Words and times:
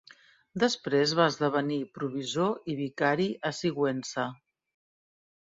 Després 0.61 1.13
va 1.19 1.27
esdevenir 1.31 1.77
provisor 1.99 2.73
i 2.73 2.77
vicari 2.81 3.31
a 3.51 3.55
Sigüenza. 3.61 4.29